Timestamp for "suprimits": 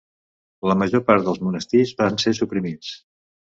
2.41-2.93